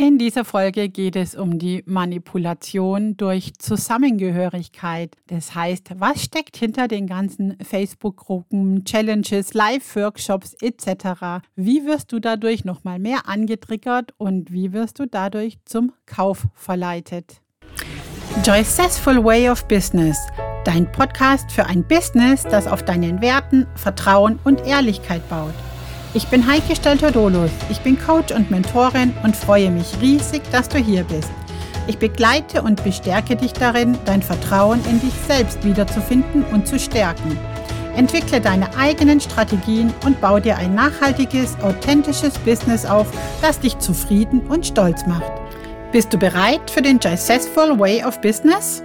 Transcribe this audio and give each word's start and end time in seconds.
In 0.00 0.16
dieser 0.16 0.46
Folge 0.46 0.88
geht 0.88 1.14
es 1.14 1.34
um 1.34 1.58
die 1.58 1.82
Manipulation 1.84 3.18
durch 3.18 3.52
Zusammengehörigkeit. 3.58 5.14
Das 5.26 5.54
heißt, 5.54 5.90
was 5.96 6.22
steckt 6.22 6.56
hinter 6.56 6.88
den 6.88 7.06
ganzen 7.06 7.58
Facebook-Gruppen, 7.62 8.86
Challenges, 8.86 9.52
Live-Workshops 9.52 10.56
etc.? 10.62 11.44
Wie 11.54 11.84
wirst 11.84 12.12
du 12.12 12.18
dadurch 12.18 12.64
nochmal 12.64 12.98
mehr 12.98 13.28
angetriggert 13.28 14.14
und 14.16 14.50
wie 14.50 14.72
wirst 14.72 15.00
du 15.00 15.06
dadurch 15.06 15.58
zum 15.66 15.92
Kauf 16.06 16.46
verleitet? 16.54 17.42
Joycessful 18.42 19.22
Way 19.22 19.50
of 19.50 19.68
Business, 19.68 20.16
dein 20.64 20.90
Podcast 20.90 21.52
für 21.52 21.66
ein 21.66 21.86
Business, 21.86 22.44
das 22.44 22.66
auf 22.66 22.82
deinen 22.86 23.20
Werten, 23.20 23.66
Vertrauen 23.74 24.38
und 24.44 24.66
Ehrlichkeit 24.66 25.28
baut. 25.28 25.52
Ich 26.12 26.26
bin 26.26 26.44
Heike 26.44 26.74
Stelter-Dolus. 26.74 27.52
Ich 27.70 27.80
bin 27.82 27.96
Coach 27.96 28.32
und 28.32 28.50
Mentorin 28.50 29.14
und 29.22 29.36
freue 29.36 29.70
mich 29.70 29.86
riesig, 30.00 30.42
dass 30.50 30.68
du 30.68 30.78
hier 30.78 31.04
bist. 31.04 31.30
Ich 31.86 31.98
begleite 31.98 32.62
und 32.62 32.82
bestärke 32.82 33.36
dich 33.36 33.52
darin, 33.52 33.96
dein 34.06 34.20
Vertrauen 34.20 34.80
in 34.90 35.00
dich 35.00 35.14
selbst 35.28 35.64
wiederzufinden 35.64 36.44
und 36.52 36.66
zu 36.66 36.80
stärken. 36.80 37.38
Entwickle 37.94 38.40
deine 38.40 38.76
eigenen 38.76 39.20
Strategien 39.20 39.94
und 40.04 40.20
baue 40.20 40.40
dir 40.40 40.56
ein 40.56 40.74
nachhaltiges, 40.74 41.56
authentisches 41.62 42.36
Business 42.40 42.84
auf, 42.84 43.06
das 43.40 43.60
dich 43.60 43.78
zufrieden 43.78 44.40
und 44.48 44.66
stolz 44.66 45.06
macht. 45.06 45.30
Bist 45.92 46.12
du 46.12 46.18
bereit 46.18 46.70
für 46.70 46.82
den 46.82 47.00
Successful 47.00 47.78
Way 47.78 48.04
of 48.04 48.20
Business? 48.20 48.82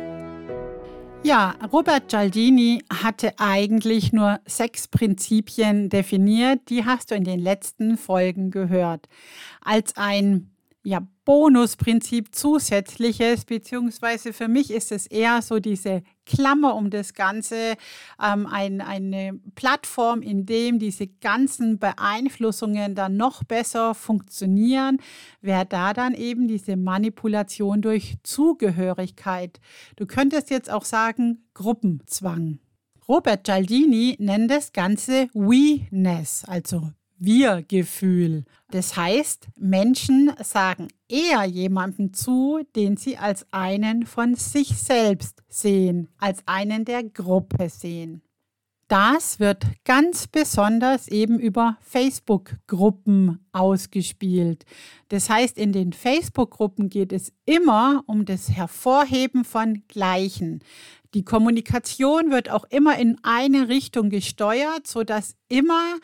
Ja, 1.26 1.56
Robert 1.74 2.10
Gialdini 2.10 2.84
hatte 3.02 3.34
eigentlich 3.40 4.14
nur 4.14 4.40
sechs 4.46 4.88
Prinzipien 4.88 5.90
definiert. 5.90 6.70
Die 6.70 6.86
hast 6.86 7.10
du 7.10 7.16
in 7.16 7.24
den 7.24 7.40
letzten 7.40 7.98
Folgen 7.98 8.52
gehört. 8.52 9.10
Als 9.60 9.98
ein 9.98 10.55
ja, 10.86 11.02
Bonusprinzip 11.26 12.36
zusätzliches, 12.36 13.46
beziehungsweise 13.46 14.34
für 14.34 14.48
mich 14.48 14.70
ist 14.70 14.92
es 14.92 15.08
eher 15.08 15.42
so 15.42 15.60
diese 15.60 16.04
Klammer 16.28 16.76
um 16.76 16.92
das 16.92 17.16
Ganze, 17.16 17.74
ähm, 18.24 18.46
ein, 18.46 18.82
eine 18.82 19.40
Plattform, 19.56 20.22
in 20.22 20.46
dem 20.46 20.78
diese 20.78 21.08
ganzen 21.08 21.80
Beeinflussungen 21.80 22.94
dann 22.94 23.18
noch 23.18 23.44
besser 23.44 23.96
funktionieren, 23.96 24.98
wäre 25.42 25.66
da 25.66 25.94
dann 25.94 26.14
eben 26.14 26.48
diese 26.48 26.78
Manipulation 26.78 27.82
durch 27.82 28.18
Zugehörigkeit. 28.22 29.60
Du 29.96 30.06
könntest 30.06 30.52
jetzt 30.52 30.70
auch 30.70 30.86
sagen 30.86 31.48
Gruppenzwang. 31.56 32.60
Robert 33.08 33.44
Gialdini 33.44 34.16
nennt 34.20 34.52
das 34.52 34.72
Ganze 34.72 35.30
We-ness, 35.34 36.46
also 36.46 36.92
wir-Gefühl. 37.18 38.46
Das 38.72 38.98
heißt, 38.98 39.48
Menschen 39.58 40.32
sagen 40.44 40.88
eher 41.08 41.46
jemanden 41.46 42.14
zu, 42.14 42.62
den 42.76 42.98
sie 42.98 43.18
als 43.18 43.46
einen 43.52 44.06
von 44.06 44.36
sich 44.36 44.78
selbst 44.78 45.44
sehen, 45.48 46.10
als 46.18 46.44
einen 46.46 46.86
der 46.86 47.04
Gruppe 47.04 47.70
sehen. 47.70 48.22
Das 48.88 49.40
wird 49.40 49.66
ganz 49.84 50.28
besonders 50.28 51.08
eben 51.08 51.40
über 51.40 51.78
Facebook-Gruppen 51.82 53.44
ausgespielt. 53.52 54.64
Das 55.10 55.28
heißt, 55.28 55.58
in 55.58 55.72
den 55.72 55.92
Facebook-Gruppen 55.92 56.90
geht 56.90 57.12
es 57.12 57.34
immer 57.46 58.04
um 58.06 58.26
das 58.26 58.52
Hervorheben 58.52 59.44
von 59.44 59.82
Gleichen. 59.88 60.64
Die 61.16 61.26
Kommunikation 61.26 62.30
wird 62.30 62.52
auch 62.52 62.66
immer 62.66 63.00
in 63.00 63.18
eine 63.24 63.70
Richtung 63.70 64.12
gesteuert, 64.12 64.86
sodass 64.86 65.36
immer 65.50 65.98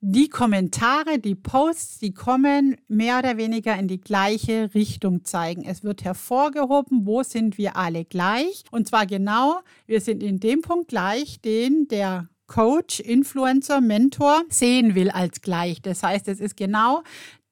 die 0.00 0.28
Kommentare, 0.28 1.18
die 1.18 1.34
Posts, 1.34 1.98
die 1.98 2.14
kommen, 2.14 2.76
mehr 2.86 3.18
oder 3.18 3.36
weniger 3.36 3.76
in 3.76 3.88
die 3.88 4.00
gleiche 4.00 4.72
Richtung 4.74 5.24
zeigen. 5.24 5.64
Es 5.64 5.82
wird 5.82 6.04
hervorgehoben, 6.04 7.04
wo 7.04 7.22
sind 7.22 7.58
wir 7.58 7.76
alle 7.76 8.04
gleich. 8.04 8.62
Und 8.70 8.86
zwar 8.86 9.06
genau, 9.06 9.60
wir 9.86 10.00
sind 10.00 10.22
in 10.22 10.38
dem 10.38 10.62
Punkt 10.62 10.88
gleich, 10.88 11.40
den 11.40 11.88
der 11.88 12.28
Coach, 12.46 13.00
Influencer, 13.00 13.80
Mentor 13.80 14.42
sehen 14.48 14.94
will 14.94 15.10
als 15.10 15.42
gleich. 15.42 15.82
Das 15.82 16.02
heißt, 16.02 16.28
es 16.28 16.40
ist 16.40 16.56
genau 16.56 17.02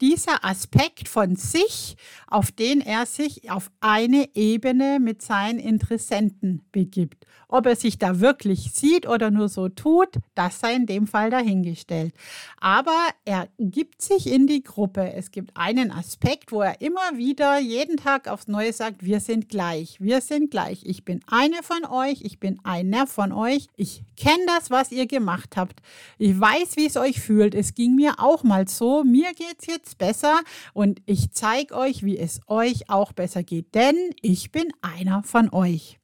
dieser 0.01 0.45
Aspekt 0.45 1.09
von 1.09 1.37
sich, 1.37 1.97
auf 2.27 2.53
den 2.53 2.81
er 2.81 3.07
sich 3.07 3.51
auf 3.51 3.71
eine 3.81 4.29
Ebene 4.35 4.99
mit 5.01 5.23
seinen 5.23 5.59
Interessenten 5.59 6.65
begibt. 6.73 7.27
Ob 7.49 7.67
er 7.67 7.77
sich 7.77 7.99
da 7.99 8.21
wirklich 8.21 8.73
sieht 8.73 9.07
oder 9.07 9.31
nur 9.31 9.49
so 9.49 9.69
tut, 9.69 10.09
das 10.35 10.59
sei 10.59 10.75
in 10.75 10.87
dem 10.87 11.07
Fall 11.07 11.31
dahingestellt. 11.31 12.13
Aber 12.59 12.97
er 13.25 13.49
gibt 13.59 14.03
sich 14.03 14.27
in 14.27 14.49
die 14.49 14.63
Gruppe. 14.63 15.13
Es 15.13 15.31
gibt 15.31 15.57
einen 15.57 15.93
Aspekt, 15.93 16.51
wo 16.51 16.63
er 16.63 16.81
immer 16.81 17.17
wieder 17.17 17.59
jeden 17.61 17.97
Tag 17.97 18.27
aufs 18.27 18.49
Neue 18.49 18.73
sagt, 18.73 19.05
wir 19.05 19.21
sind 19.21 19.49
gleich, 19.49 20.01
wir 20.01 20.21
sind 20.21 20.51
gleich. 20.51 20.81
Ich 20.85 21.05
bin 21.05 21.21
eine 21.29 21.63
von 21.63 21.85
euch, 21.85 22.23
ich 22.23 22.41
bin 22.41 22.59
einer 22.65 23.07
von 23.07 23.33
euch. 23.33 23.69
Ich 23.77 24.03
kenne 24.17 24.45
das, 24.47 24.71
was 24.71 24.91
ihr 24.91 25.07
gemacht 25.07 25.57
habt. 25.57 25.81
Ich 26.19 26.39
weiß, 26.39 26.77
wie 26.77 26.87
es 26.87 26.97
euch 26.97 27.21
fühlt. 27.21 27.55
Es 27.55 27.75
ging 27.75 27.95
mir 27.95 28.15
auch 28.19 28.43
mal 28.43 28.67
so. 28.67 29.05
Mir 29.05 29.33
geht 29.35 29.57
es 29.61 29.67
jetzt 29.67 29.86
besser 29.95 30.41
und 30.73 31.01
ich 31.07 31.31
zeige 31.31 31.75
euch, 31.75 32.05
wie 32.05 32.19
es 32.19 32.41
euch 32.47 32.91
auch 32.91 33.13
besser 33.13 33.43
geht, 33.43 33.75
denn 33.75 33.97
ich 34.21 34.53
bin 34.53 34.73
einer 34.83 35.23
von 35.23 35.53
euch. 35.53 35.99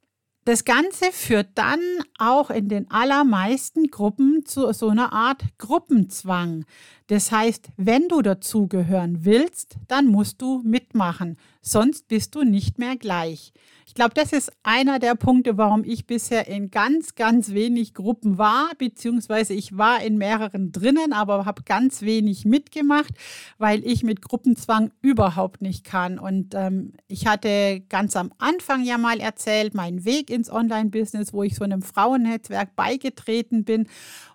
Das 0.44 0.64
Ganze 0.64 1.12
führt 1.12 1.50
dann 1.54 1.80
auch 2.18 2.50
in 2.50 2.68
den 2.68 2.90
allermeisten 2.90 3.86
Gruppen 3.92 4.44
zu 4.44 4.72
so 4.72 4.88
einer 4.88 5.12
Art 5.12 5.44
Gruppenzwang. 5.58 6.64
Das 7.06 7.30
heißt, 7.30 7.68
wenn 7.76 8.08
du 8.08 8.22
dazugehören 8.22 9.24
willst, 9.24 9.76
dann 9.86 10.06
musst 10.06 10.42
du 10.42 10.60
mitmachen, 10.64 11.36
sonst 11.62 12.08
bist 12.08 12.34
du 12.34 12.42
nicht 12.42 12.78
mehr 12.78 12.96
gleich. 12.96 13.52
Ich 13.86 13.94
glaube, 13.94 14.14
das 14.14 14.32
ist 14.32 14.50
einer 14.62 14.98
der 14.98 15.14
Punkte, 15.14 15.58
warum 15.58 15.84
ich 15.84 16.06
bisher 16.06 16.48
in 16.48 16.70
ganz, 16.70 17.14
ganz 17.14 17.52
wenig 17.52 17.92
Gruppen 17.92 18.38
war, 18.38 18.70
beziehungsweise 18.78 19.52
ich 19.52 19.76
war 19.76 20.02
in 20.02 20.16
mehreren 20.16 20.72
drinnen, 20.72 21.12
aber 21.12 21.44
habe 21.44 21.62
ganz 21.62 22.00
wenig 22.00 22.44
mitgemacht, 22.44 23.12
weil 23.58 23.84
ich 23.86 24.02
mit 24.02 24.22
Gruppenzwang 24.22 24.92
überhaupt 25.02 25.60
nicht 25.60 25.84
kann. 25.84 26.18
Und 26.18 26.54
ähm, 26.54 26.94
ich 27.06 27.26
hatte 27.26 27.82
ganz 27.88 28.16
am 28.16 28.32
Anfang 28.38 28.82
ja 28.82 28.96
mal 28.96 29.20
erzählt, 29.20 29.74
meinen 29.74 30.06
Weg 30.06 30.30
ins 30.30 30.50
Online-Business, 30.50 31.34
wo 31.34 31.42
ich 31.42 31.54
so 31.54 31.64
einem 31.64 31.82
Frauennetzwerk 31.82 32.74
beigetreten 32.74 33.64
bin. 33.64 33.88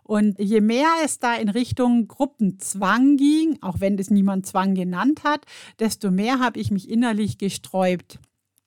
Und 0.07 0.39
je 0.39 0.61
mehr 0.61 0.87
es 1.03 1.19
da 1.19 1.35
in 1.35 1.49
Richtung 1.49 2.07
Gruppenzwang 2.07 3.17
ging, 3.17 3.57
auch 3.61 3.79
wenn 3.79 3.97
das 3.97 4.09
niemand 4.09 4.45
Zwang 4.45 4.73
genannt 4.73 5.23
hat, 5.23 5.45
desto 5.79 6.11
mehr 6.11 6.39
habe 6.39 6.59
ich 6.59 6.71
mich 6.71 6.89
innerlich 6.89 7.37
gesträubt. 7.37 8.19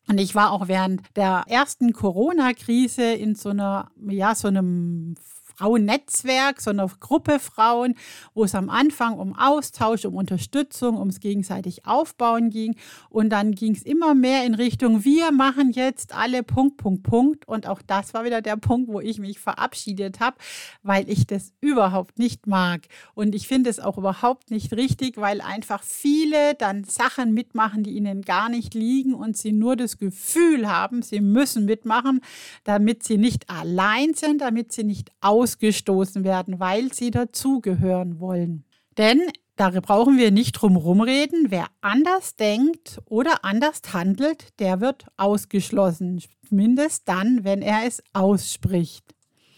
Und 0.06 0.18
ich 0.18 0.34
war 0.34 0.52
auch 0.52 0.68
während 0.68 1.02
der 1.16 1.44
ersten 1.46 1.92
Corona-Krise 1.92 3.12
in 3.12 3.34
so 3.34 3.50
einer, 3.50 3.90
ja, 4.08 4.34
so 4.34 4.48
einem 4.48 5.14
Frauennetzwerk, 5.60 6.59
so 6.60 6.71
eine 6.71 6.87
Gruppe 7.00 7.38
Frauen, 7.38 7.94
wo 8.32 8.44
es 8.44 8.54
am 8.54 8.71
Anfang 8.71 9.19
um 9.19 9.37
Austausch, 9.37 10.06
um 10.06 10.15
Unterstützung, 10.15 10.97
ums 10.97 11.21
gegenseitig 11.21 11.84
Aufbauen 11.84 12.48
ging. 12.48 12.76
Und 13.10 13.28
dann 13.28 13.53
ging 13.53 13.75
es 13.75 13.82
immer 13.82 14.15
mehr 14.15 14.47
in 14.47 14.54
Richtung, 14.54 15.04
wir 15.04 15.32
machen 15.32 15.72
jetzt 15.72 16.15
alle 16.15 16.43
Punkt, 16.43 16.78
Punkt, 16.78 17.03
Punkt. 17.03 17.47
Und 17.47 17.66
auch 17.66 17.82
das 17.82 18.15
war 18.15 18.25
wieder 18.25 18.41
der 18.41 18.56
Punkt, 18.56 18.88
wo 18.88 19.00
ich 19.00 19.19
mich 19.19 19.38
verabschiedet 19.38 20.19
habe, 20.20 20.38
weil 20.82 21.10
ich 21.10 21.26
das 21.26 21.53
überhaupt 21.60 22.19
nicht 22.19 22.47
mag. 22.47 22.87
Und 23.15 23.34
ich 23.34 23.47
finde 23.47 23.69
es 23.69 23.81
auch 23.81 23.99
überhaupt 23.99 24.50
nicht 24.50 24.72
richtig, 24.72 25.19
weil 25.19 25.43
einfach 25.43 25.82
viele 25.82 26.54
dann 26.54 26.84
Sachen 26.84 27.34
mitmachen, 27.34 27.82
die 27.82 27.91
ihnen 27.91 28.22
gar 28.22 28.49
nicht 28.49 28.72
liegen 28.72 29.12
und 29.12 29.37
sie 29.37 29.53
nur 29.53 29.76
das 29.76 29.99
Gefühl 29.99 30.70
haben, 30.70 31.03
sie 31.03 31.20
müssen 31.20 31.66
mitmachen, 31.66 32.22
damit 32.65 33.03
sie 33.03 33.19
nicht 33.19 33.50
allein 33.50 34.15
sind, 34.15 34.41
damit 34.41 34.72
sie 34.72 34.84
nicht 34.84 35.10
aus 35.20 35.50
ausgestoßen 35.50 36.25
werden, 36.25 36.61
weil 36.61 36.93
sie 36.93 37.11
dazugehören 37.11 38.21
wollen. 38.21 38.65
Denn 38.97 39.21
da 39.56 39.71
brauchen 39.71 40.16
wir 40.16 40.31
nicht 40.31 40.53
drum 40.53 40.77
rumreden. 40.77 41.47
Wer 41.49 41.66
anders 41.81 42.37
denkt 42.37 43.00
oder 43.06 43.44
anders 43.44 43.82
handelt, 43.93 44.58
der 44.58 44.81
wird 44.81 45.06
ausgeschlossen. 45.17 46.23
Zumindest 46.49 47.08
dann, 47.08 47.44
wenn 47.44 47.62
er 47.62 47.87
es 47.87 48.02
ausspricht. 48.12 49.05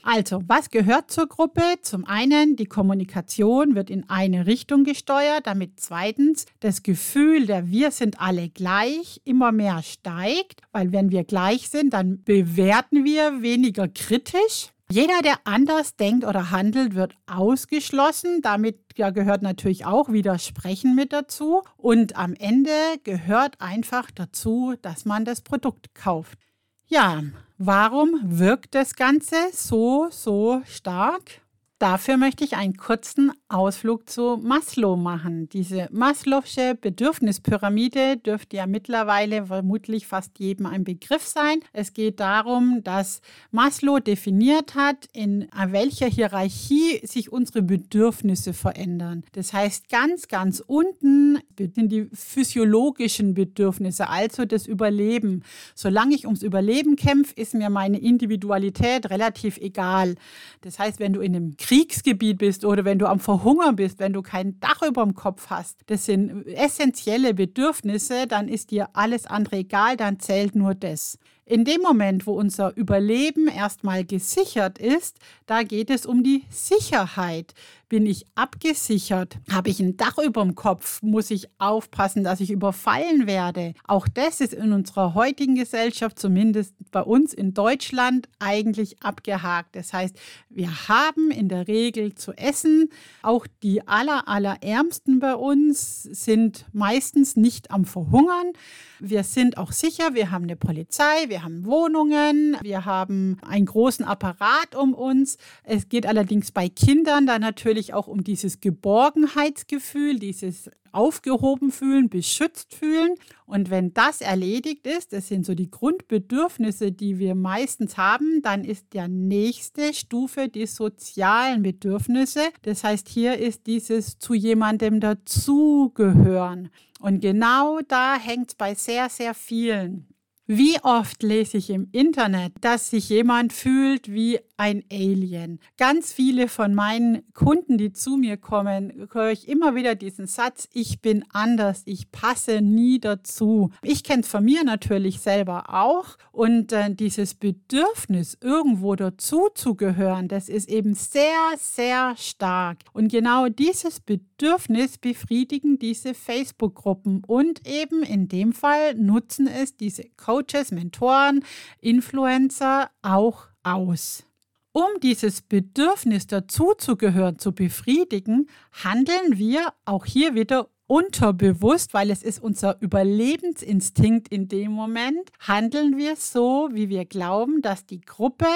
Also, 0.05 0.43
was 0.49 0.71
gehört 0.71 1.13
zur 1.13 1.29
Gruppe? 1.29 1.63
Zum 1.83 2.05
einen, 2.05 2.57
die 2.57 2.67
Kommunikation 2.67 3.77
wird 3.77 3.89
in 3.89 4.09
eine 4.11 4.47
Richtung 4.47 4.83
gesteuert, 4.83 5.47
damit 5.47 5.79
zweitens 5.79 6.47
das 6.59 6.83
Gefühl 6.83 7.47
der 7.47 7.71
Wir 7.71 7.93
sind 7.93 8.21
alle 8.21 8.49
gleich 8.49 9.21
immer 9.25 9.53
mehr 9.53 9.81
steigt, 9.85 10.63
weil 10.73 10.91
wenn 10.91 11.13
wir 11.13 11.23
gleich 11.23 11.69
sind, 11.69 11.93
dann 11.93 12.25
bewerten 12.25 13.05
wir 13.05 13.43
weniger 13.43 13.87
kritisch, 13.87 14.72
jeder, 14.93 15.23
der 15.23 15.37
anders 15.45 15.97
denkt 15.97 16.25
oder 16.25 16.51
handelt, 16.51 16.95
wird 16.95 17.15
ausgeschlossen. 17.27 18.43
Damit 18.43 18.79
ja, 18.97 19.09
gehört 19.09 19.41
natürlich 19.41 19.87
auch 19.87 20.13
Widersprechen 20.13 20.95
mit 20.95 21.13
dazu. 21.15 21.63
Und 21.79 22.17
am 22.17 22.35
Ende 22.35 22.71
gehört 23.03 23.61
einfach 23.61 24.11
dazu, 24.11 24.75
dass 24.83 25.07
man 25.07 25.25
das 25.25 25.41
Produkt 25.41 25.95
kauft. 25.95 26.39
Ja, 26.87 27.23
warum 27.57 28.21
wirkt 28.23 28.75
das 28.75 28.95
Ganze 28.95 29.37
so, 29.53 30.09
so 30.11 30.61
stark? 30.67 31.42
Dafür 31.83 32.17
möchte 32.17 32.45
ich 32.45 32.55
einen 32.55 32.77
kurzen 32.77 33.33
Ausflug 33.49 34.09
zu 34.09 34.37
Maslow 34.37 34.95
machen. 34.95 35.49
Diese 35.49 35.89
Maslow'sche 35.91 36.77
Bedürfnispyramide 36.77 38.19
dürfte 38.19 38.59
ja 38.59 38.69
mittlerweile 38.69 39.47
vermutlich 39.47 40.07
fast 40.07 40.39
jedem 40.39 40.67
ein 40.67 40.85
Begriff 40.85 41.27
sein. 41.27 41.59
Es 41.73 41.93
geht 41.93 42.21
darum, 42.21 42.85
dass 42.85 43.21
Maslow 43.51 43.99
definiert 43.99 44.77
hat, 44.77 45.09
in 45.13 45.49
welcher 45.53 46.07
Hierarchie 46.07 47.05
sich 47.05 47.33
unsere 47.33 47.63
Bedürfnisse 47.63 48.53
verändern. 48.53 49.25
Das 49.33 49.53
heißt, 49.53 49.89
ganz, 49.89 50.29
ganz 50.29 50.63
unten 50.65 51.41
sind 51.59 51.91
die 51.91 52.09
physiologischen 52.13 53.35
Bedürfnisse, 53.35 54.09
also 54.09 54.45
das 54.45 54.67
Überleben. 54.67 55.43
Solange 55.75 56.15
ich 56.15 56.27
ums 56.27 56.43
Überleben 56.43 56.97
kämpfe, 56.97 57.35
ist 57.37 57.55
mir 57.55 57.71
meine 57.71 57.99
Individualität 57.99 59.11
relativ 59.11 59.59
egal. 59.59 60.15
Das 60.61 60.79
heißt, 60.79 61.01
wenn 61.01 61.13
du 61.13 61.21
in 61.21 61.35
einem 61.35 61.57
Kriegsgebiet 61.57 62.39
bist 62.39 62.65
oder 62.65 62.85
wenn 62.85 62.99
du 62.99 63.07
am 63.07 63.21
Verhungern 63.21 63.77
bist, 63.77 63.99
wenn 63.99 64.13
du 64.13 64.23
kein 64.23 64.59
Dach 64.61 64.83
über 64.83 65.03
dem 65.03 65.15
Kopf 65.15 65.51
hast, 65.51 65.81
das 65.87 66.07
sind 66.07 66.47
essentielle 66.47 67.35
Bedürfnisse, 67.35 68.27
dann 68.27 68.49
ist 68.49 68.71
dir 68.71 68.89
alles 68.93 69.27
andere 69.27 69.57
egal, 69.57 69.97
dann 69.97 70.21
zählt 70.21 70.55
nur 70.55 70.75
das. 70.75 71.19
In 71.45 71.65
dem 71.65 71.83
Moment, 71.83 72.27
wo 72.27 72.33
unser 72.33 72.75
Überleben 72.77 73.49
erstmal 73.49 74.05
gesichert 74.05 74.79
ist, 74.79 75.19
da 75.47 75.65
geht 75.65 75.91
es 75.91 76.07
um 76.07 76.23
die 76.23 76.45
Sicherheit. 76.51 77.53
Bin 77.93 78.07
ich 78.07 78.25
abgesichert? 78.37 79.37
Habe 79.51 79.69
ich 79.69 79.79
ein 79.79 79.99
Dach 79.99 80.17
über 80.17 80.41
dem 80.41 80.55
Kopf? 80.55 81.03
Muss 81.03 81.31
ich 81.31 81.51
aufpassen, 81.59 82.25
dass 82.25 82.41
ich 82.41 82.51
überfallen 82.51 83.27
werde? 83.27 83.75
Auch 83.87 84.09
das 84.09 84.41
ist 84.41 84.55
in 84.55 84.73
unserer 84.73 85.13
heutigen 85.13 85.57
Gesellschaft, 85.57 86.19
zumindest 86.19 86.75
bei 86.91 87.03
uns 87.03 87.35
in 87.35 87.53
Deutschland, 87.53 88.31
eigentlich 88.39 89.03
abgehakt. 89.03 89.77
Das 89.77 89.93
heißt, 89.93 90.17
wir 90.49 90.89
haben 90.89 91.31
in 91.31 91.51
der 91.51 91.69
Regel 91.69 92.15
zu 92.15 92.33
essen. 92.33 92.89
Auch 93.21 93.47
die 93.63 93.87
aller, 93.87 94.27
allerärmsten 94.27 95.19
bei 95.19 95.35
uns 95.35 96.03
sind 96.05 96.65
meistens 96.73 97.37
nicht 97.37 97.71
am 97.71 97.85
Verhungern. 97.85 98.55
Wir 99.01 99.25
sind 99.25 99.59
auch 99.59 99.73
sicher, 99.73 100.15
wir 100.15 100.31
haben 100.31 100.45
eine 100.45 100.55
Polizei, 100.55 101.29
wir 101.29 101.43
haben 101.43 101.67
Wohnungen, 101.67 102.57
wir 102.63 102.85
haben 102.85 103.37
einen 103.43 103.67
großen 103.67 104.05
Apparat 104.05 104.77
um 104.77 104.95
uns. 104.95 105.39
Es 105.65 105.89
geht 105.89 106.07
allerdings 106.07 106.53
bei 106.53 106.69
Kindern 106.69 107.27
dann 107.27 107.41
natürlich 107.41 107.82
auch 107.91 108.07
um 108.07 108.25
dieses 108.25 108.61
Geborgenheitsgefühl, 108.61 110.19
dieses 110.19 110.71
aufgehoben 110.93 111.73
fühlen, 111.73 112.09
beschützt 112.09 112.75
fühlen. 112.75 113.15
Und 113.47 113.71
wenn 113.71 113.93
das 113.95 114.21
erledigt 114.21 114.87
ist, 114.87 115.13
das 115.13 115.29
sind 115.29 115.45
so 115.45 115.55
die 115.55 115.71
Grundbedürfnisse, 115.71 116.93
die 116.93 117.19
wir 117.19 117.35
meistens 117.35 117.97
haben, 117.97 118.43
dann 118.43 118.65
ist 118.65 118.93
der 118.93 119.09
nächste 119.09 119.95
Stufe 119.95 120.49
die 120.49 120.67
sozialen 120.67 121.63
Bedürfnisse. 121.63 122.43
Das 122.63 122.85
heißt, 122.85 123.09
hier 123.09 123.39
ist 123.39 123.67
dieses 123.67 124.19
zu 124.19 124.35
jemandem 124.35 125.01
dazugehören. 125.01 126.69
Und 127.01 127.21
genau 127.21 127.81
da 127.89 128.17
hängt 128.17 128.51
es 128.51 128.55
bei 128.55 128.75
sehr, 128.75 129.09
sehr 129.09 129.35
vielen. 129.35 130.07
Wie 130.55 130.77
oft 130.83 131.23
lese 131.23 131.57
ich 131.57 131.71
im 131.71 131.89
Internet, 131.93 132.53
dass 132.61 132.91
sich 132.91 133.09
jemand 133.09 133.55
fühlt 133.55 134.13
wie 134.13 134.39
ein 134.59 134.85
Alien? 134.93 135.61
Ganz 135.79 136.13
viele 136.13 136.47
von 136.47 136.75
meinen 136.75 137.23
Kunden, 137.33 137.79
die 137.79 137.95
zu 137.95 138.19
mir 138.19 138.37
kommen, 138.37 139.09
höre 139.15 139.31
ich 139.31 139.49
immer 139.49 139.75
wieder 139.75 139.95
diesen 139.95 140.27
Satz, 140.27 140.69
ich 140.75 141.01
bin 141.01 141.25
anders, 141.33 141.81
ich 141.87 142.13
passe 142.13 142.61
nie 142.61 143.01
dazu. 143.01 143.71
Ich 143.81 144.05
kenne 144.05 144.21
es 144.21 144.29
von 144.29 144.45
mir 144.45 144.63
natürlich 144.63 145.21
selber 145.21 145.73
auch 145.73 146.19
und 146.33 146.71
äh, 146.73 146.95
dieses 146.95 147.33
Bedürfnis, 147.35 148.37
irgendwo 148.43 148.95
dazu 148.95 149.49
zu 149.55 149.75
gehören, 149.75 150.29
das 150.29 150.51
ist 150.51 150.69
eben 150.69 150.93
sehr, 150.93 151.55
sehr 151.57 152.15
stark. 152.19 152.81
Und 152.93 153.11
genau 153.11 153.49
dieses 153.49 154.01
Bedürfnis 154.01 154.99
befriedigen 154.99 155.79
diese 155.79 156.13
Facebook-Gruppen 156.13 157.23
und 157.27 157.67
eben 157.67 158.03
in 158.03 158.29
dem 158.29 158.53
Fall 158.53 158.97
nutzen 158.97 159.47
es 159.47 159.79
diese 159.79 160.05
Coaches, 160.43 160.73
Mentoren, 160.73 161.45
Influencer 161.81 162.91
auch 163.03 163.47
aus. 163.63 164.25
Um 164.73 164.89
dieses 165.03 165.43
Bedürfnis 165.43 166.27
dazuzugehören 166.27 167.39
zu 167.39 167.53
befriedigen, 167.53 168.49
handeln 168.73 169.37
wir 169.39 169.73
auch 169.85 170.07
hier 170.07 170.35
wieder 170.35 170.69
unterbewusst, 170.87 171.95
weil 171.95 172.11
es 172.11 172.23
ist 172.23 172.43
unser 172.43 172.81
Überlebensinstinkt 172.81 174.29
in 174.29 174.49
dem 174.49 174.73
Moment, 174.73 175.31
handeln 175.41 175.97
wir 175.97 176.17
so, 176.17 176.71
wie 176.73 176.89
wir 176.89 177.05
glauben, 177.05 177.63
dass 177.63 177.87
die 177.87 178.01
Gruppe 178.01 178.47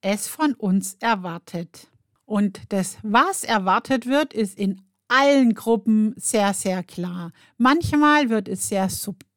es 0.00 0.26
von 0.26 0.54
uns 0.54 0.96
erwartet. 1.00 1.88
Und 2.26 2.60
das, 2.68 2.98
was 3.02 3.44
erwartet 3.44 4.06
wird, 4.06 4.34
ist 4.34 4.58
in 4.58 4.82
allen 5.08 5.54
Gruppen 5.54 6.14
sehr, 6.16 6.54
sehr 6.54 6.82
klar. 6.84 7.32
Manchmal 7.58 8.28
wird 8.28 8.48
es 8.48 8.68
sehr 8.68 8.88
subtil 8.88 9.29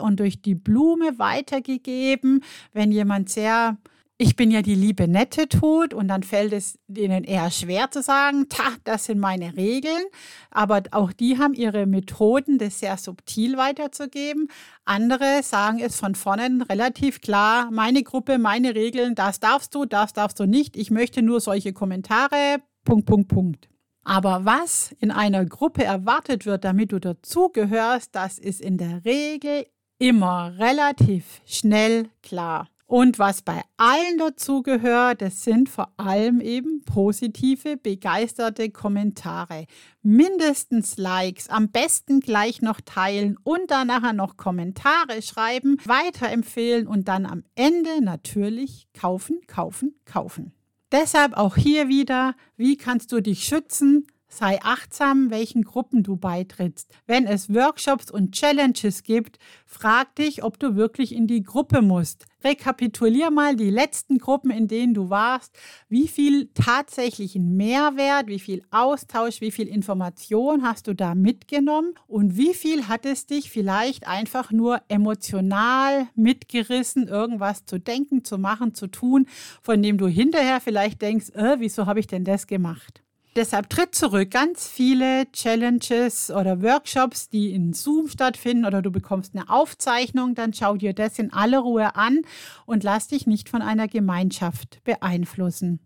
und 0.00 0.20
durch 0.20 0.42
die 0.42 0.54
Blume 0.54 1.18
weitergegeben, 1.18 2.42
wenn 2.72 2.92
jemand 2.92 3.30
sehr 3.30 3.78
ich 4.20 4.34
bin 4.34 4.50
ja 4.50 4.62
die 4.62 4.74
liebe 4.74 5.06
Nette 5.06 5.48
tut 5.48 5.94
und 5.94 6.08
dann 6.08 6.24
fällt 6.24 6.52
es 6.52 6.76
denen 6.88 7.22
eher 7.22 7.52
schwer 7.52 7.88
zu 7.92 8.02
sagen, 8.02 8.48
ta, 8.48 8.64
das 8.82 9.04
sind 9.04 9.20
meine 9.20 9.56
Regeln. 9.56 10.02
Aber 10.50 10.82
auch 10.90 11.12
die 11.12 11.38
haben 11.38 11.54
ihre 11.54 11.86
Methoden, 11.86 12.58
das 12.58 12.80
sehr 12.80 12.96
subtil 12.96 13.56
weiterzugeben. 13.56 14.48
Andere 14.84 15.44
sagen 15.44 15.78
es 15.78 16.00
von 16.00 16.16
vorne 16.16 16.66
relativ 16.68 17.20
klar, 17.20 17.70
meine 17.70 18.02
Gruppe, 18.02 18.38
meine 18.38 18.74
Regeln, 18.74 19.14
das 19.14 19.38
darfst 19.38 19.72
du, 19.76 19.84
das 19.84 20.14
darfst 20.14 20.40
du 20.40 20.46
nicht. 20.46 20.76
Ich 20.76 20.90
möchte 20.90 21.22
nur 21.22 21.40
solche 21.40 21.72
Kommentare, 21.72 22.58
Punkt, 22.84 23.06
Punkt, 23.06 23.28
Punkt. 23.28 23.68
Aber 24.08 24.46
was 24.46 24.96
in 25.00 25.10
einer 25.10 25.44
Gruppe 25.44 25.84
erwartet 25.84 26.46
wird, 26.46 26.64
damit 26.64 26.92
du 26.92 26.98
dazugehörst, 26.98 28.14
das 28.14 28.38
ist 28.38 28.58
in 28.58 28.78
der 28.78 29.04
Regel 29.04 29.66
immer 29.98 30.54
relativ 30.58 31.42
schnell 31.44 32.08
klar. 32.22 32.68
Und 32.86 33.18
was 33.18 33.42
bei 33.42 33.60
allen 33.76 34.16
dazugehört, 34.16 35.20
das 35.20 35.44
sind 35.44 35.68
vor 35.68 35.92
allem 35.98 36.40
eben 36.40 36.82
positive, 36.86 37.76
begeisterte 37.76 38.70
Kommentare. 38.70 39.66
Mindestens 40.00 40.96
Likes, 40.96 41.50
am 41.50 41.68
besten 41.68 42.20
gleich 42.20 42.62
noch 42.62 42.80
teilen 42.80 43.36
und 43.44 43.70
dann 43.70 43.88
nachher 43.88 44.14
noch 44.14 44.38
Kommentare 44.38 45.20
schreiben, 45.20 45.76
weiterempfehlen 45.84 46.86
und 46.86 47.08
dann 47.08 47.26
am 47.26 47.44
Ende 47.56 48.02
natürlich 48.02 48.88
kaufen, 48.94 49.42
kaufen, 49.46 50.00
kaufen. 50.06 50.54
Deshalb 50.90 51.34
auch 51.34 51.56
hier 51.56 51.88
wieder, 51.88 52.34
wie 52.56 52.76
kannst 52.76 53.12
du 53.12 53.20
dich 53.20 53.44
schützen? 53.44 54.06
Sei 54.30 54.60
achtsam, 54.62 55.30
welchen 55.30 55.62
Gruppen 55.62 56.02
du 56.02 56.16
beitrittst. 56.16 56.92
Wenn 57.06 57.26
es 57.26 57.52
Workshops 57.52 58.10
und 58.10 58.32
Challenges 58.32 59.02
gibt, 59.02 59.38
frag 59.64 60.14
dich, 60.16 60.44
ob 60.44 60.58
du 60.58 60.76
wirklich 60.76 61.14
in 61.14 61.26
die 61.26 61.42
Gruppe 61.42 61.80
musst. 61.80 62.26
Rekapitulier 62.44 63.30
mal 63.30 63.56
die 63.56 63.70
letzten 63.70 64.18
Gruppen, 64.18 64.50
in 64.50 64.68
denen 64.68 64.92
du 64.92 65.08
warst. 65.08 65.56
Wie 65.88 66.08
viel 66.08 66.50
tatsächlichen 66.52 67.56
Mehrwert, 67.56 68.26
wie 68.26 68.38
viel 68.38 68.62
Austausch, 68.70 69.40
wie 69.40 69.50
viel 69.50 69.66
Information 69.66 70.62
hast 70.62 70.88
du 70.88 70.94
da 70.94 71.14
mitgenommen 71.14 71.94
und 72.06 72.36
wie 72.36 72.52
viel 72.52 72.86
hat 72.86 73.06
es 73.06 73.24
dich 73.24 73.50
vielleicht 73.50 74.06
einfach 74.06 74.52
nur 74.52 74.82
emotional 74.88 76.06
mitgerissen, 76.14 77.08
irgendwas 77.08 77.64
zu 77.64 77.80
denken, 77.80 78.24
zu 78.24 78.36
machen, 78.36 78.74
zu 78.74 78.88
tun, 78.88 79.26
von 79.62 79.82
dem 79.82 79.96
du 79.96 80.06
hinterher 80.06 80.60
vielleicht 80.60 81.00
denkst, 81.00 81.30
äh, 81.30 81.56
wieso 81.58 81.86
habe 81.86 81.98
ich 81.98 82.06
denn 82.06 82.24
das 82.24 82.46
gemacht? 82.46 83.02
Deshalb 83.36 83.70
tritt 83.70 83.94
zurück. 83.94 84.30
Ganz 84.30 84.66
viele 84.66 85.30
Challenges 85.32 86.30
oder 86.30 86.62
Workshops, 86.62 87.28
die 87.28 87.52
in 87.52 87.72
Zoom 87.72 88.08
stattfinden 88.08 88.64
oder 88.64 88.82
du 88.82 88.90
bekommst 88.90 89.34
eine 89.34 89.48
Aufzeichnung, 89.48 90.34
dann 90.34 90.52
schau 90.52 90.76
dir 90.76 90.92
das 90.92 91.18
in 91.18 91.32
aller 91.32 91.60
Ruhe 91.60 91.94
an 91.94 92.22
und 92.66 92.82
lass 92.82 93.08
dich 93.08 93.26
nicht 93.26 93.48
von 93.48 93.62
einer 93.62 93.86
Gemeinschaft 93.86 94.82
beeinflussen. 94.84 95.80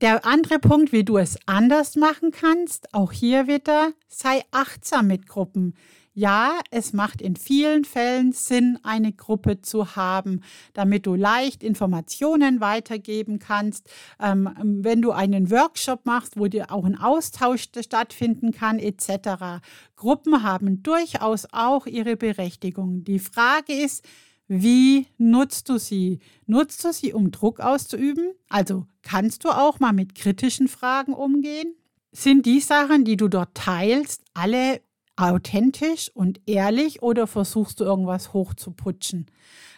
Der 0.00 0.24
andere 0.24 0.60
Punkt, 0.60 0.92
wie 0.92 1.02
du 1.02 1.18
es 1.18 1.38
anders 1.46 1.96
machen 1.96 2.30
kannst, 2.30 2.94
auch 2.94 3.10
hier 3.10 3.48
wieder, 3.48 3.92
sei 4.06 4.42
achtsam 4.52 5.08
mit 5.08 5.26
Gruppen. 5.26 5.74
Ja, 6.18 6.58
es 6.72 6.92
macht 6.92 7.22
in 7.22 7.36
vielen 7.36 7.84
Fällen 7.84 8.32
Sinn, 8.32 8.80
eine 8.82 9.12
Gruppe 9.12 9.62
zu 9.62 9.94
haben, 9.94 10.40
damit 10.74 11.06
du 11.06 11.14
leicht 11.14 11.62
Informationen 11.62 12.60
weitergeben 12.60 13.38
kannst. 13.38 13.88
Ähm, 14.20 14.50
wenn 14.60 15.00
du 15.00 15.12
einen 15.12 15.52
Workshop 15.52 16.06
machst, 16.06 16.36
wo 16.36 16.48
dir 16.48 16.72
auch 16.72 16.84
ein 16.84 16.98
Austausch 16.98 17.68
stattfinden 17.80 18.50
kann, 18.50 18.80
etc. 18.80 19.62
Gruppen 19.94 20.42
haben 20.42 20.82
durchaus 20.82 21.46
auch 21.52 21.86
ihre 21.86 22.16
Berechtigung. 22.16 23.04
Die 23.04 23.20
Frage 23.20 23.74
ist, 23.74 24.04
wie 24.48 25.06
nutzt 25.18 25.68
du 25.68 25.78
sie? 25.78 26.18
Nutzt 26.46 26.84
du 26.84 26.92
sie, 26.92 27.12
um 27.12 27.30
Druck 27.30 27.60
auszuüben? 27.60 28.32
Also 28.48 28.88
kannst 29.02 29.44
du 29.44 29.50
auch 29.50 29.78
mal 29.78 29.92
mit 29.92 30.16
kritischen 30.16 30.66
Fragen 30.66 31.12
umgehen? 31.12 31.76
Sind 32.10 32.44
die 32.44 32.58
Sachen, 32.58 33.04
die 33.04 33.16
du 33.16 33.28
dort 33.28 33.54
teilst, 33.54 34.24
alle 34.34 34.80
authentisch 35.18 36.10
und 36.14 36.40
ehrlich 36.46 37.02
oder 37.02 37.26
versuchst 37.26 37.80
du 37.80 37.84
irgendwas 37.84 38.32
hochzuputschen? 38.32 39.26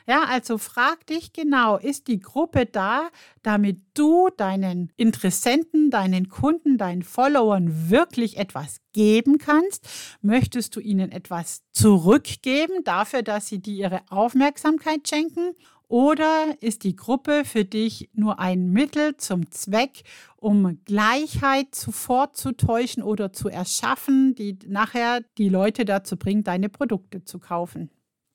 Ja, 0.06 0.24
also 0.24 0.58
frag 0.58 1.06
dich 1.06 1.32
genau, 1.32 1.76
ist 1.76 2.08
die 2.08 2.18
Gruppe 2.18 2.66
da, 2.66 3.10
damit 3.42 3.80
du 3.94 4.28
deinen 4.36 4.92
Interessenten, 4.96 5.90
deinen 5.90 6.28
Kunden, 6.28 6.78
deinen 6.78 7.02
Followern 7.02 7.90
wirklich 7.90 8.36
etwas 8.36 8.80
geben 8.92 9.38
kannst? 9.38 9.88
Möchtest 10.20 10.74
du 10.74 10.80
ihnen 10.80 11.12
etwas 11.12 11.62
zurückgeben 11.72 12.82
dafür, 12.82 13.22
dass 13.22 13.46
sie 13.46 13.60
dir 13.60 13.74
ihre 13.74 14.00
Aufmerksamkeit 14.08 15.08
schenken? 15.08 15.54
Oder 15.90 16.54
ist 16.60 16.84
die 16.84 16.94
Gruppe 16.94 17.42
für 17.44 17.64
dich 17.64 18.10
nur 18.12 18.38
ein 18.38 18.70
Mittel 18.70 19.16
zum 19.16 19.50
Zweck, 19.50 20.04
um 20.36 20.78
Gleichheit 20.84 21.74
sofort 21.74 22.36
zu 22.36 22.52
täuschen 22.52 23.02
oder 23.02 23.32
zu 23.32 23.48
erschaffen, 23.48 24.36
die 24.36 24.56
nachher 24.68 25.22
die 25.36 25.48
Leute 25.48 25.84
dazu 25.84 26.16
bringt, 26.16 26.46
deine 26.46 26.68
Produkte 26.68 27.24
zu 27.24 27.40
kaufen? 27.40 27.90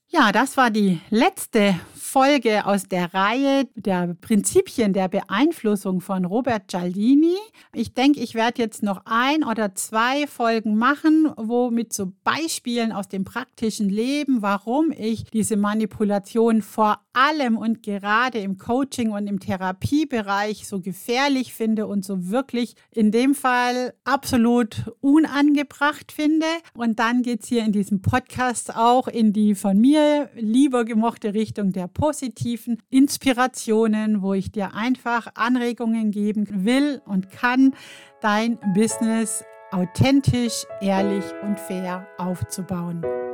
Ja, 0.09 0.33
das 0.33 0.57
war 0.57 0.69
die 0.69 0.99
letzte 1.09 1.79
Folge 1.95 2.65
aus 2.65 2.83
der 2.83 3.13
Reihe 3.13 3.69
der 3.75 4.15
Prinzipien 4.19 4.91
der 4.91 5.07
Beeinflussung 5.07 6.01
von 6.01 6.25
Robert 6.25 6.69
Cialdini. 6.69 7.37
Ich 7.73 7.93
denke, 7.93 8.19
ich 8.19 8.35
werde 8.35 8.61
jetzt 8.61 8.83
noch 8.83 9.01
ein 9.05 9.45
oder 9.45 9.75
zwei 9.75 10.27
Folgen 10.27 10.75
machen, 10.75 11.31
wo 11.37 11.71
mit 11.71 11.93
so 11.93 12.11
Beispielen 12.25 12.91
aus 12.91 13.07
dem 13.07 13.23
praktischen 13.23 13.89
Leben, 13.89 14.41
warum 14.41 14.91
ich 14.91 15.23
diese 15.23 15.55
Manipulation 15.57 16.61
vor 16.61 17.04
allem 17.15 17.57
und 17.57 17.81
gerade 17.83 18.39
im 18.39 18.57
Coaching 18.57 19.11
und 19.11 19.27
im 19.27 19.39
Therapiebereich 19.39 20.67
so 20.67 20.81
gefährlich 20.81 21.53
finde 21.53 21.87
und 21.87 22.03
so 22.03 22.29
wirklich 22.29 22.75
in 22.91 23.11
dem 23.11 23.33
Fall 23.33 23.93
absolut 24.03 24.91
unangebracht 25.01 26.11
finde. 26.11 26.45
Und 26.73 26.99
dann 26.99 27.21
geht 27.21 27.43
es 27.43 27.47
hier 27.47 27.63
in 27.63 27.71
diesem 27.71 28.01
Podcast 28.01 28.75
auch 28.75 29.07
in 29.07 29.33
die 29.33 29.55
von 29.55 29.79
mir 29.79 30.29
lieber 30.35 30.85
gemochte 30.85 31.33
Richtung 31.33 31.71
der 31.71 31.87
positiven 31.87 32.81
Inspirationen, 32.89 34.21
wo 34.21 34.33
ich 34.33 34.51
dir 34.51 34.73
einfach 34.73 35.27
Anregungen 35.35 36.11
geben 36.11 36.65
will 36.65 37.01
und 37.05 37.29
kann, 37.31 37.73
dein 38.21 38.57
Business 38.73 39.43
authentisch, 39.71 40.65
ehrlich 40.81 41.25
und 41.43 41.59
fair 41.59 42.07
aufzubauen. 42.17 43.24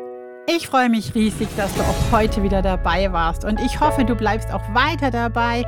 Ich 0.57 0.67
freue 0.67 0.89
mich 0.89 1.15
riesig, 1.15 1.47
dass 1.55 1.73
du 1.75 1.81
auch 1.81 2.11
heute 2.11 2.43
wieder 2.43 2.61
dabei 2.61 3.13
warst 3.13 3.45
und 3.45 3.57
ich 3.61 3.79
hoffe, 3.79 4.03
du 4.03 4.15
bleibst 4.15 4.51
auch 4.51 4.63
weiter 4.73 5.09
dabei, 5.09 5.63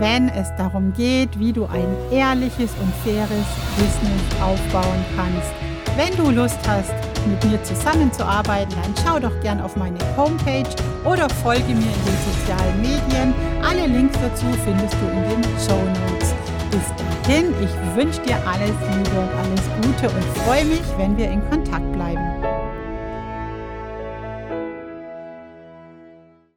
wenn 0.00 0.28
es 0.28 0.48
darum 0.58 0.92
geht, 0.92 1.38
wie 1.38 1.52
du 1.52 1.64
ein 1.64 1.86
ehrliches 2.10 2.70
und 2.80 2.92
faires 3.02 3.46
Business 3.76 4.42
aufbauen 4.42 5.04
kannst. 5.16 5.50
Wenn 5.96 6.14
du 6.22 6.30
Lust 6.30 6.58
hast, 6.68 6.92
mit 7.26 7.42
mir 7.44 7.62
zusammenzuarbeiten, 7.62 8.74
dann 8.82 8.94
schau 9.02 9.18
doch 9.18 9.40
gern 9.40 9.62
auf 9.62 9.76
meine 9.76 9.98
Homepage 10.16 10.68
oder 11.04 11.28
folge 11.42 11.68
mir 11.68 11.74
in 11.74 12.04
den 12.04 12.18
sozialen 12.28 12.80
Medien. 12.82 13.34
Alle 13.62 13.86
Links 13.86 14.16
dazu 14.20 14.46
findest 14.62 14.94
du 14.94 15.06
in 15.08 15.40
den 15.40 15.58
Show 15.58 15.82
Notes. 16.10 16.34
Bis 16.70 16.84
dahin, 17.24 17.54
ich 17.62 17.96
wünsche 17.96 18.20
dir 18.20 18.36
alles 18.46 18.76
Liebe 18.94 19.20
und 19.20 19.30
alles 19.38 19.64
Gute 19.80 20.14
und 20.14 20.24
freue 20.44 20.66
mich, 20.66 20.84
wenn 20.98 21.16
wir 21.16 21.30
in 21.30 21.40
Kontakt 21.48 21.90
bleiben. 21.92 22.37